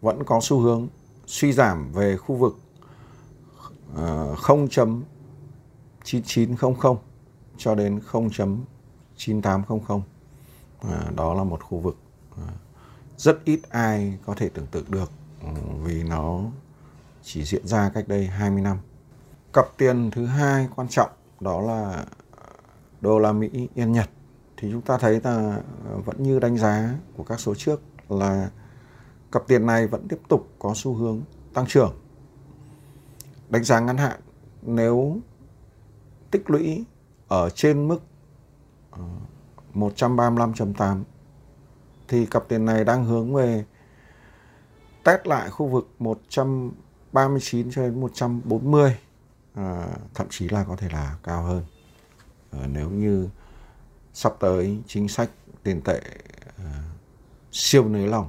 vẫn 0.00 0.24
có 0.24 0.40
xu 0.42 0.60
hướng 0.60 0.88
suy 1.26 1.52
giảm 1.52 1.92
về 1.92 2.16
khu 2.16 2.36
vực 2.36 2.58
ờ, 3.94 4.34
0.9900 4.34 6.96
cho 7.56 7.74
đến 7.74 8.00
0.9800 8.12 10.00
ờ, 10.80 11.10
đó 11.16 11.34
là 11.34 11.44
một 11.44 11.62
khu 11.62 11.78
vực 11.78 11.96
rất 13.16 13.44
ít 13.44 13.60
ai 13.68 14.18
có 14.26 14.34
thể 14.34 14.48
tưởng 14.48 14.66
tượng 14.66 14.90
được 14.90 15.10
ừ, 15.42 15.48
vì 15.82 16.02
nó 16.02 16.40
chỉ 17.22 17.44
diễn 17.44 17.66
ra 17.66 17.90
cách 17.94 18.08
đây 18.08 18.26
20 18.26 18.62
năm. 18.62 18.78
Cặp 19.52 19.66
tiền 19.76 20.10
thứ 20.10 20.26
hai 20.26 20.68
quan 20.76 20.88
trọng 20.88 21.10
đó 21.42 21.60
là 21.60 22.04
đô 23.00 23.18
la 23.18 23.32
Mỹ, 23.32 23.68
yên 23.74 23.92
Nhật 23.92 24.10
thì 24.56 24.68
chúng 24.72 24.80
ta 24.80 24.98
thấy 24.98 25.20
là 25.24 25.60
vẫn 26.04 26.22
như 26.22 26.38
đánh 26.38 26.58
giá 26.58 26.94
của 27.16 27.24
các 27.24 27.40
số 27.40 27.54
trước 27.54 27.80
là 28.08 28.50
cặp 29.32 29.42
tiền 29.46 29.66
này 29.66 29.86
vẫn 29.86 30.08
tiếp 30.08 30.18
tục 30.28 30.48
có 30.58 30.72
xu 30.76 30.94
hướng 30.94 31.20
tăng 31.54 31.66
trưởng. 31.66 31.94
Đánh 33.48 33.64
giá 33.64 33.80
ngắn 33.80 33.96
hạn, 33.96 34.20
nếu 34.62 35.16
tích 36.30 36.50
lũy 36.50 36.84
ở 37.28 37.50
trên 37.50 37.88
mức 37.88 37.98
ờ, 38.90 39.02
135.8 39.74 41.02
thì 42.08 42.26
cặp 42.26 42.48
tiền 42.48 42.64
này 42.64 42.84
đang 42.84 43.04
hướng 43.04 43.34
về 43.34 43.64
test 45.04 45.26
lại 45.26 45.50
khu 45.50 45.66
vực 45.66 45.88
139 45.98 47.70
cho 47.70 47.82
đến 47.82 48.00
140 48.00 48.96
à, 49.54 49.86
thậm 50.14 50.26
chí 50.30 50.48
là 50.48 50.64
có 50.64 50.76
thể 50.76 50.88
là 50.88 51.16
cao 51.22 51.42
hơn. 51.42 51.62
À, 52.50 52.66
nếu 52.72 52.90
như 52.90 53.28
sắp 54.14 54.32
tới 54.40 54.78
chính 54.86 55.08
sách 55.08 55.30
tiền 55.62 55.80
tệ 55.80 56.00
à, 56.58 56.82
siêu 57.52 57.88
nới 57.88 58.08
lỏng 58.08 58.28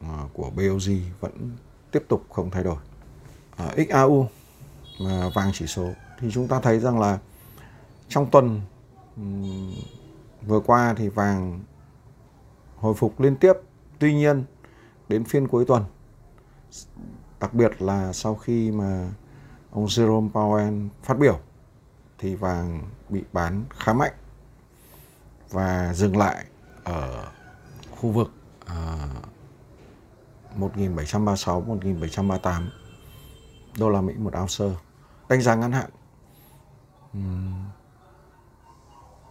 à, 0.00 0.24
của 0.32 0.50
BOJ 0.56 1.00
vẫn 1.20 1.56
tiếp 1.90 2.04
tục 2.08 2.24
không 2.30 2.50
thay 2.50 2.64
đổi. 2.64 2.78
À, 3.56 3.74
XAU 3.88 4.28
à, 5.06 5.28
vàng 5.34 5.50
chỉ 5.54 5.66
số 5.66 5.92
thì 6.18 6.30
chúng 6.32 6.48
ta 6.48 6.60
thấy 6.60 6.80
rằng 6.80 7.00
là 7.00 7.18
trong 8.08 8.30
tuần 8.30 8.60
um, 9.16 9.74
vừa 10.46 10.60
qua 10.60 10.94
thì 10.96 11.08
vàng 11.08 11.60
hồi 12.76 12.94
phục 12.94 13.20
liên 13.20 13.36
tiếp. 13.36 13.52
Tuy 13.98 14.14
nhiên 14.14 14.44
đến 15.08 15.24
phiên 15.24 15.48
cuối 15.48 15.64
tuần 15.64 15.84
đặc 17.40 17.54
biệt 17.54 17.82
là 17.82 18.12
sau 18.12 18.34
khi 18.34 18.70
mà 18.70 19.10
ông 19.72 19.86
Jerome 19.86 20.30
Powell 20.30 20.88
phát 21.02 21.18
biểu 21.18 21.38
thì 22.18 22.34
vàng 22.34 22.82
bị 23.08 23.22
bán 23.32 23.64
khá 23.70 23.92
mạnh 23.92 24.12
và 25.50 25.92
dừng 25.94 26.16
lại 26.16 26.44
ở 26.84 27.26
khu 27.90 28.10
vực 28.10 28.30
à, 28.66 29.08
1736 30.56 31.60
1738 31.60 32.70
đô 33.78 33.90
la 33.90 34.00
Mỹ 34.00 34.14
một 34.18 34.32
ounce. 34.40 34.64
Đánh 35.28 35.42
giá 35.42 35.54
ngắn 35.54 35.72
hạn 35.72 35.90
uhm, 37.18 37.52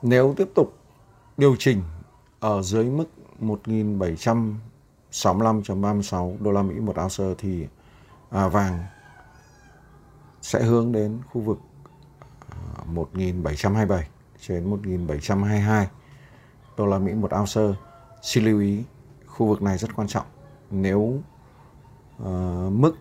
nếu 0.02 0.34
tiếp 0.38 0.48
tục 0.56 0.78
điều 1.38 1.56
chỉnh 1.60 1.84
ở 2.40 2.62
dưới 2.62 2.86
mức 2.86 3.06
1765.36 3.42 6.38
đô 6.40 6.52
la 6.52 6.62
Mỹ 6.62 6.76
một 6.76 6.96
ounce 7.02 7.24
thì 7.38 7.68
à, 8.30 8.48
vàng 8.48 8.84
sẽ 10.42 10.64
hướng 10.64 10.92
đến 10.92 11.20
khu 11.32 11.42
vực 11.42 11.60
1727 12.86 14.00
à, 14.00 14.06
trên 14.42 14.70
1722 14.70 15.88
đô 16.78 16.86
la 16.86 17.00
Mỹ 17.00 17.14
một 17.14 17.32
ounce. 17.40 17.78
Xin 18.22 18.46
lưu 18.46 18.60
ý 18.60 18.84
khu 19.26 19.48
vực 19.48 19.62
này 19.62 19.78
rất 19.78 19.96
quan 19.96 20.08
trọng. 20.08 20.26
Nếu 20.72 21.00
uh, 22.24 22.72
mức 22.72 22.94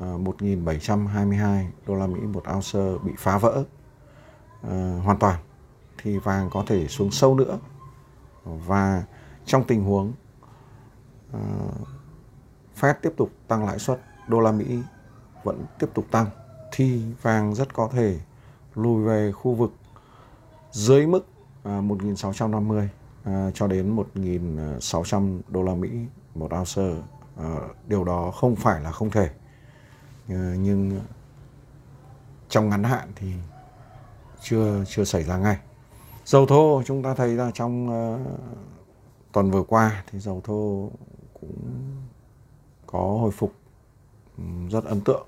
à, 0.00 0.12
uh, 0.12 0.20
1722 0.20 1.68
đô 1.86 1.94
la 1.94 2.06
Mỹ 2.06 2.20
một 2.20 2.44
ounce 2.54 3.04
bị 3.04 3.12
phá 3.18 3.38
vỡ 3.38 3.64
uh, 4.66 4.70
hoàn 5.04 5.18
toàn 5.18 5.38
thì 5.98 6.18
vàng 6.18 6.50
có 6.50 6.64
thể 6.66 6.88
xuống 6.88 7.10
sâu 7.10 7.34
nữa 7.34 7.58
và 8.44 9.04
trong 9.44 9.64
tình 9.64 9.84
huống 9.84 10.12
uh, 11.36 11.88
Fed 12.80 12.94
tiếp 13.02 13.12
tục 13.16 13.30
tăng 13.48 13.66
lãi 13.66 13.78
suất 13.78 14.00
đô 14.28 14.40
la 14.40 14.52
Mỹ 14.52 14.78
vẫn 15.44 15.64
tiếp 15.78 15.90
tục 15.94 16.06
tăng 16.10 16.26
thì 16.72 17.02
vàng 17.22 17.54
rất 17.54 17.74
có 17.74 17.88
thể 17.92 18.18
lùi 18.74 19.04
về 19.04 19.32
khu 19.32 19.54
vực 19.54 19.72
dưới 20.70 21.06
mức 21.06 21.26
à, 21.62 21.80
1.650 21.80 22.86
à, 23.24 23.50
cho 23.54 23.66
đến 23.66 23.96
1.600 23.96 25.40
đô 25.48 25.62
la 25.62 25.74
Mỹ 25.74 25.88
một 26.34 26.50
ounce. 26.52 27.02
À, 27.36 27.56
điều 27.88 28.04
đó 28.04 28.30
không 28.30 28.56
phải 28.56 28.80
là 28.80 28.92
không 28.92 29.10
thể. 29.10 29.30
À, 30.28 30.54
nhưng 30.58 31.00
trong 32.48 32.68
ngắn 32.68 32.84
hạn 32.84 33.12
thì 33.16 33.32
chưa 34.42 34.84
chưa 34.86 35.04
xảy 35.04 35.22
ra 35.22 35.38
ngay. 35.38 35.58
Dầu 36.24 36.46
thô 36.46 36.82
chúng 36.86 37.02
ta 37.02 37.14
thấy 37.14 37.28
là 37.28 37.50
trong 37.54 37.88
tuần 39.32 39.50
vừa 39.50 39.62
qua 39.62 40.04
thì 40.10 40.18
dầu 40.18 40.40
thô 40.44 40.90
cũng 41.40 41.54
có 42.86 42.98
hồi 42.98 43.30
phục 43.30 43.52
rất 44.70 44.84
ấn 44.84 45.00
tượng 45.00 45.26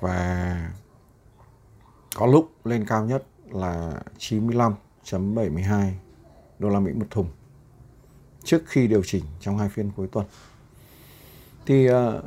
và 0.00 0.72
có 2.16 2.26
lúc 2.26 2.50
lên 2.64 2.84
cao 2.86 3.04
nhất 3.04 3.24
là 3.50 4.02
95.72 4.18 5.92
đô 6.58 6.68
la 6.68 6.80
Mỹ 6.80 6.92
một 6.92 7.06
thùng 7.10 7.28
trước 8.44 8.62
khi 8.66 8.86
điều 8.86 9.02
chỉnh 9.04 9.24
trong 9.40 9.58
hai 9.58 9.68
phiên 9.68 9.90
cuối 9.96 10.08
tuần. 10.12 10.26
Thì 11.66 11.86
ờ, 11.86 12.22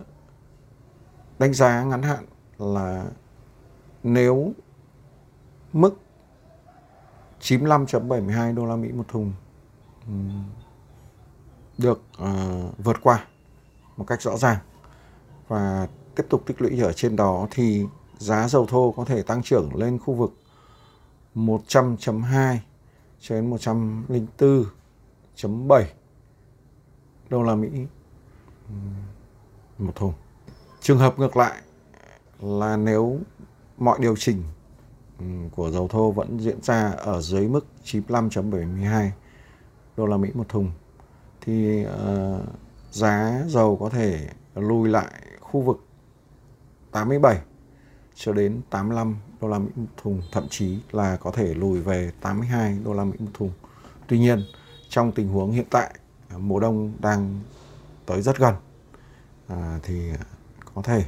đánh 1.39 1.53
giá 1.53 1.83
ngắn 1.83 2.01
hạn 2.01 2.25
là 2.57 3.05
nếu 4.03 4.53
mức 5.73 5.99
95.72 7.41 8.55
đô 8.55 8.65
la 8.65 8.75
Mỹ 8.75 8.91
một 8.91 9.07
thùng 9.07 9.33
được 11.77 12.01
uh, 12.23 12.77
vượt 12.77 12.97
qua 13.01 13.25
một 13.97 14.05
cách 14.07 14.21
rõ 14.21 14.37
ràng 14.37 14.57
và 15.47 15.87
tiếp 16.21 16.27
tục 16.29 16.43
tích 16.45 16.61
lũy 16.61 16.79
ở 16.79 16.93
trên 16.93 17.15
đó 17.15 17.47
thì 17.51 17.85
giá 18.17 18.47
dầu 18.47 18.65
thô 18.65 18.93
có 18.97 19.05
thể 19.05 19.23
tăng 19.23 19.43
trưởng 19.43 19.75
lên 19.75 19.99
khu 19.99 20.13
vực 20.13 20.33
100.2 21.35 22.57
cho 23.19 23.35
đến 23.35 23.51
104.7 23.51 25.83
đô 27.29 27.43
la 27.43 27.55
Mỹ 27.55 27.69
một 29.77 29.95
thùng. 29.95 30.13
Trường 30.81 30.97
hợp 30.97 31.19
ngược 31.19 31.37
lại 31.37 31.61
là 32.39 32.77
nếu 32.77 33.19
mọi 33.77 33.99
điều 34.01 34.15
chỉnh 34.15 34.43
của 35.55 35.71
dầu 35.71 35.87
thô 35.87 36.11
vẫn 36.11 36.39
diễn 36.39 36.61
ra 36.61 36.91
ở 36.91 37.21
dưới 37.21 37.47
mức 37.47 37.65
95.72 37.83 39.09
đô 39.97 40.05
la 40.05 40.17
Mỹ 40.17 40.29
một 40.33 40.49
thùng 40.49 40.71
thì 41.41 41.85
uh, 41.85 41.89
giá 42.91 43.43
dầu 43.47 43.77
có 43.79 43.89
thể 43.89 44.29
lùi 44.55 44.89
lại 44.89 45.11
khu 45.39 45.61
vực 45.61 45.85
87 46.91 47.41
cho 48.15 48.33
đến 48.33 48.61
85 48.69 49.15
đô 49.41 49.47
la 49.47 49.59
Mỹ 49.59 49.69
một 49.75 49.85
thùng, 49.97 50.21
thậm 50.31 50.47
chí 50.49 50.79
là 50.91 51.17
có 51.17 51.31
thể 51.31 51.53
lùi 51.53 51.81
về 51.81 52.11
82 52.21 52.79
đô 52.83 52.93
la 52.93 53.03
Mỹ 53.03 53.17
một 53.19 53.31
thùng. 53.33 53.51
Tuy 54.07 54.19
nhiên, 54.19 54.43
trong 54.89 55.11
tình 55.11 55.29
huống 55.29 55.51
hiện 55.51 55.65
tại 55.69 55.95
à, 56.29 56.37
mùa 56.37 56.59
đông 56.59 56.93
đang 56.99 57.39
tới 58.05 58.21
rất 58.21 58.37
gần 58.37 58.55
à, 59.47 59.79
thì 59.83 60.11
có 60.75 60.81
thể 60.81 61.05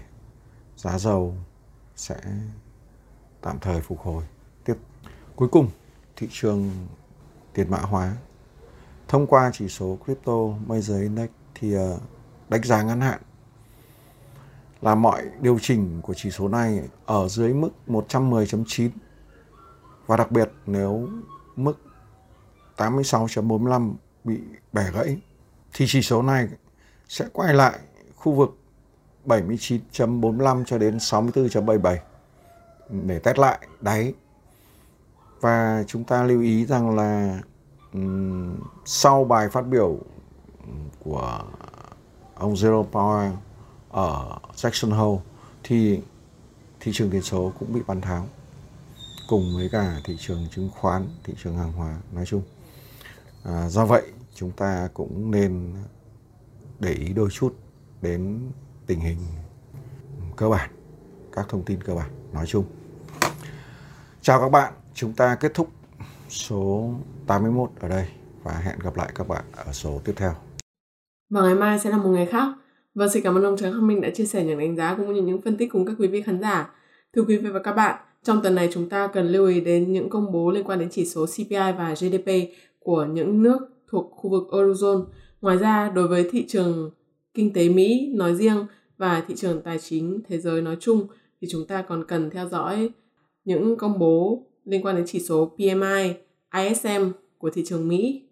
giá 0.78 1.00
dầu 1.00 1.36
sẽ 1.96 2.16
tạm 3.42 3.60
thời 3.60 3.82
phục 3.82 4.00
hồi 4.00 4.24
tiếp. 4.66 4.76
Cuối 5.36 5.48
cùng, 5.52 5.70
thị 6.16 6.28
trường 6.32 6.70
tiền 7.54 7.72
mã 7.72 7.78
hóa 7.78 8.16
thông 9.08 9.28
qua 9.28 9.52
chỉ 9.54 9.68
số 9.68 9.98
crypto 10.06 10.34
Major 10.68 11.02
Index 11.02 11.30
thì 11.56 11.76
à, 11.76 11.90
đánh 12.50 12.64
giá 12.64 12.84
ngắn 12.84 13.02
hạn 13.02 13.22
là 14.84 14.96
mọi 14.96 15.24
điều 15.42 15.60
chỉnh 15.62 16.02
của 16.02 16.14
chỉ 16.14 16.32
số 16.32 16.48
này 16.48 16.82
ở 17.06 17.28
dưới 17.28 17.54
mức 17.54 17.70
110.9 17.88 18.90
và 20.08 20.18
đặc 20.18 20.32
biệt 20.32 20.52
nếu 20.66 21.10
mức 21.56 21.74
86.45 22.78 23.94
bị 24.24 24.40
bẻ 24.74 24.92
gãy 24.94 25.18
thì 25.74 25.86
chỉ 25.88 26.02
số 26.02 26.22
này 26.22 26.48
sẽ 27.08 27.26
quay 27.34 27.54
lại 27.54 27.80
khu 28.16 28.32
vực 28.32 28.58
79.45 29.26 30.64
cho 30.66 30.78
đến 30.78 30.98
64.77 30.98 31.98
để 32.90 33.20
test 33.20 33.38
lại. 33.38 33.68
Đáy 33.82 34.14
và 35.42 35.84
chúng 35.88 36.04
ta 36.04 36.24
lưu 36.24 36.42
ý 36.42 36.66
rằng 36.66 36.96
là 36.96 37.42
um, 37.94 38.56
sau 38.86 39.24
bài 39.24 39.50
phát 39.50 39.68
biểu 39.68 39.98
của 41.04 41.42
ông 42.36 42.54
Zero 42.54 42.86
Power 42.92 43.32
ở 43.94 44.38
Jackson 44.56 44.94
Hole 44.94 45.22
thì 45.64 46.02
thị 46.80 46.92
trường 46.96 47.10
tiền 47.10 47.22
số 47.22 47.54
cũng 47.60 47.74
bị 47.74 47.82
bắn 47.88 48.02
tháo 48.02 48.28
cùng 49.30 49.44
với 49.56 49.70
cả 49.72 50.00
thị 50.06 50.18
trường 50.20 50.48
chứng 50.52 50.70
khoán, 50.70 51.08
thị 51.24 51.34
trường 51.44 51.58
hàng 51.58 51.72
hóa 51.72 51.98
nói 52.12 52.26
chung. 52.26 52.42
À, 53.44 53.70
do 53.70 53.86
vậy 53.86 54.04
chúng 54.36 54.52
ta 54.52 54.90
cũng 54.94 55.32
nên 55.32 55.74
để 56.80 56.94
ý 56.94 57.14
đôi 57.14 57.30
chút 57.32 57.56
đến 58.02 58.52
tình 58.86 59.00
hình 59.00 59.18
cơ 60.36 60.50
bản, 60.50 60.70
các 61.32 61.46
thông 61.50 61.64
tin 61.64 61.84
cơ 61.84 61.96
bản 61.96 62.10
nói 62.34 62.46
chung. 62.48 62.66
Chào 64.22 64.40
các 64.40 64.50
bạn, 64.50 64.74
chúng 64.94 65.14
ta 65.14 65.36
kết 65.36 65.52
thúc 65.54 65.70
số 66.30 66.94
81 67.28 67.72
ở 67.80 67.88
đây 67.88 68.08
và 68.44 68.54
hẹn 68.54 68.80
gặp 68.80 68.96
lại 68.96 69.12
các 69.16 69.28
bạn 69.28 69.44
ở 69.56 69.72
số 69.72 70.02
tiếp 70.06 70.14
theo. 70.16 70.36
Và 71.30 71.42
ngày 71.42 71.56
mai 71.56 71.80
sẽ 71.80 71.90
là 71.90 71.98
một 71.98 72.10
ngày 72.10 72.26
khác. 72.26 72.48
Và 72.96 73.08
xin 73.08 73.24
cảm 73.24 73.36
ơn 73.36 73.44
ông 73.44 73.58
Trần 73.58 73.74
Khắc 73.74 73.82
Minh 73.82 74.02
đã 74.02 74.10
chia 74.10 74.26
sẻ 74.26 74.44
những 74.44 74.60
đánh 74.60 74.76
giá 74.76 74.96
cũng 74.96 75.14
như 75.14 75.22
những 75.22 75.42
phân 75.42 75.58
tích 75.58 75.70
cùng 75.72 75.86
các 75.86 75.96
quý 76.00 76.08
vị 76.08 76.22
khán 76.22 76.42
giả. 76.42 76.70
Thưa 77.16 77.24
quý 77.28 77.38
vị 77.38 77.50
và 77.50 77.60
các 77.60 77.74
bạn, 77.74 78.00
trong 78.24 78.42
tuần 78.44 78.56
này 78.56 78.70
chúng 78.74 78.90
ta 78.90 79.08
cần 79.08 79.28
lưu 79.28 79.48
ý 79.48 79.62
đến 79.62 79.94
những 79.94 80.10
công 80.10 80.32
bố 80.32 80.52
liên 80.52 80.64
quan 80.64 80.80
đến 80.80 80.90
chỉ 80.92 81.06
số 81.06 81.26
CPI 81.26 81.48
và 81.78 81.96
GDP 82.00 82.30
của 82.80 83.06
những 83.06 83.44
nước 83.44 83.60
thuộc 83.88 84.12
khu 84.12 84.30
vực 84.30 84.44
Eurozone. 84.52 85.06
Ngoài 85.42 85.58
ra, 85.58 85.90
đối 85.90 86.08
với 86.08 86.30
thị 86.32 86.46
trường 86.48 86.92
kinh 87.34 87.54
tế 87.54 87.70
Mỹ 87.70 88.12
nói 88.16 88.36
riêng 88.36 88.66
và 88.98 89.24
thị 89.28 89.36
trường 89.36 89.62
tài 89.62 89.80
chính 89.80 90.22
thế 90.28 90.38
giới 90.38 90.62
nói 90.62 90.78
chung 90.80 91.08
thì 91.42 91.48
chúng 91.52 91.68
ta 91.68 91.82
còn 91.82 92.04
cần 92.08 92.30
theo 92.30 92.50
dõi 92.50 92.90
những 93.46 93.78
công 93.78 94.00
bố 94.00 94.46
liên 94.66 94.86
quan 94.86 94.96
đến 94.96 95.06
chỉ 95.08 95.20
số 95.20 95.56
PMI, 95.58 96.14
ISM 96.64 97.12
của 97.38 97.50
thị 97.50 97.64
trường 97.66 97.88
Mỹ 97.88 98.24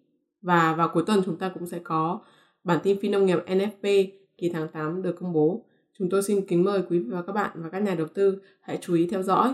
và 0.42 0.74
vào 0.74 0.90
cuối 0.94 1.04
tuần 1.08 1.22
chúng 1.26 1.38
ta 1.38 1.50
cũng 1.50 1.68
sẽ 1.68 1.80
có 1.84 2.20
bản 2.64 2.80
tin 2.84 3.00
phi 3.02 3.10
nông 3.10 3.26
nghiệp 3.26 3.40
NFP 3.48 4.08
kỳ 4.42 4.50
tháng 4.50 4.68
8 4.68 5.02
được 5.02 5.16
công 5.20 5.34
bố. 5.34 5.66
Chúng 6.00 6.10
tôi 6.10 6.24
xin 6.24 6.46
kính 6.48 6.64
mời 6.64 6.82
quý 6.90 7.00
vị 7.00 7.06
và 7.10 7.22
các 7.22 7.34
bạn 7.34 7.52
và 7.56 7.70
các 7.70 7.80
nhà 7.80 7.96
đầu 7.96 8.08
tư 8.08 8.42
hãy 8.62 8.78
chú 8.82 8.94
ý 8.94 9.08
theo 9.12 9.24
dõi 9.24 9.54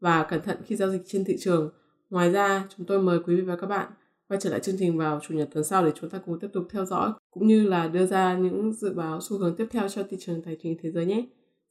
và 0.00 0.24
cẩn 0.24 0.40
thận 0.42 0.58
khi 0.66 0.76
giao 0.76 0.90
dịch 0.90 1.02
trên 1.06 1.24
thị 1.24 1.36
trường. 1.40 1.70
Ngoài 2.10 2.32
ra, 2.32 2.64
chúng 2.76 2.86
tôi 2.86 3.02
mời 3.02 3.18
quý 3.26 3.36
vị 3.36 3.42
và 3.42 3.56
các 3.56 3.66
bạn 3.66 3.88
quay 4.28 4.40
trở 4.40 4.50
lại 4.50 4.60
chương 4.60 4.76
trình 4.78 4.98
vào 4.98 5.20
chủ 5.22 5.34
nhật 5.34 5.48
tuần 5.52 5.64
sau 5.64 5.84
để 5.84 5.92
chúng 5.94 6.10
ta 6.10 6.18
cùng 6.26 6.38
tiếp 6.40 6.48
tục 6.52 6.64
theo 6.70 6.84
dõi 6.84 7.12
cũng 7.30 7.46
như 7.46 7.68
là 7.68 7.88
đưa 7.88 8.06
ra 8.06 8.34
những 8.34 8.72
dự 8.72 8.94
báo 8.94 9.20
xu 9.20 9.38
hướng 9.38 9.56
tiếp 9.56 9.66
theo 9.70 9.88
cho 9.88 10.02
thị 10.10 10.16
trường 10.20 10.42
tài 10.42 10.56
chính 10.62 10.76
thế 10.82 10.90
giới 10.90 11.06
nhé. 11.06 11.24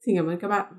Xin 0.06 0.16
cảm 0.16 0.26
ơn 0.26 0.40
các 0.40 0.48
bạn. 0.48 0.72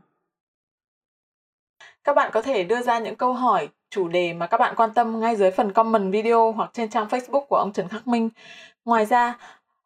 Các 2.03 2.13
bạn 2.13 2.31
có 2.33 2.41
thể 2.41 2.63
đưa 2.63 2.81
ra 2.81 2.99
những 2.99 3.15
câu 3.15 3.33
hỏi, 3.33 3.69
chủ 3.89 4.07
đề 4.07 4.33
mà 4.33 4.47
các 4.47 4.57
bạn 4.57 4.75
quan 4.77 4.89
tâm 4.95 5.19
ngay 5.19 5.35
dưới 5.35 5.51
phần 5.51 5.71
comment 5.71 6.13
video 6.13 6.51
hoặc 6.51 6.69
trên 6.73 6.89
trang 6.89 7.07
Facebook 7.07 7.45
của 7.45 7.55
ông 7.55 7.73
Trần 7.73 7.87
Khắc 7.87 8.07
Minh. 8.07 8.29
Ngoài 8.85 9.05
ra, 9.05 9.37